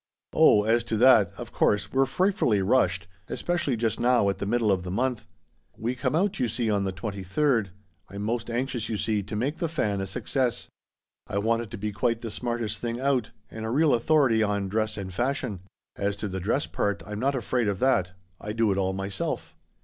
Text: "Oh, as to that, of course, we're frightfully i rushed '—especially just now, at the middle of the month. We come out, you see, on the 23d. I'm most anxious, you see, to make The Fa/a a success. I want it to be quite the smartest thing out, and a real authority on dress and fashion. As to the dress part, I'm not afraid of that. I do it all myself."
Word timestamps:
"Oh, 0.33 0.63
as 0.63 0.83
to 0.85 0.97
that, 0.97 1.31
of 1.37 1.51
course, 1.51 1.93
we're 1.93 2.07
frightfully 2.07 2.57
i 2.57 2.61
rushed 2.63 3.05
'—especially 3.37 3.77
just 3.77 3.99
now, 3.99 4.29
at 4.29 4.39
the 4.39 4.47
middle 4.47 4.71
of 4.71 4.81
the 4.81 4.89
month. 4.89 5.27
We 5.77 5.93
come 5.93 6.15
out, 6.15 6.39
you 6.39 6.47
see, 6.47 6.71
on 6.71 6.85
the 6.85 6.91
23d. 6.91 7.67
I'm 8.09 8.23
most 8.23 8.49
anxious, 8.49 8.89
you 8.89 8.97
see, 8.97 9.21
to 9.21 9.35
make 9.35 9.57
The 9.57 9.67
Fa/a 9.69 9.99
a 9.99 10.07
success. 10.07 10.67
I 11.27 11.37
want 11.37 11.61
it 11.61 11.69
to 11.69 11.77
be 11.77 11.91
quite 11.91 12.21
the 12.21 12.31
smartest 12.31 12.79
thing 12.81 12.99
out, 12.99 13.29
and 13.51 13.63
a 13.63 13.69
real 13.69 13.93
authority 13.93 14.41
on 14.41 14.69
dress 14.69 14.97
and 14.97 15.13
fashion. 15.13 15.59
As 15.95 16.15
to 16.15 16.27
the 16.27 16.39
dress 16.39 16.65
part, 16.65 17.03
I'm 17.05 17.19
not 17.19 17.35
afraid 17.35 17.67
of 17.67 17.77
that. 17.77 18.13
I 18.39 18.53
do 18.53 18.71
it 18.71 18.79
all 18.79 18.93
myself." 18.93 19.55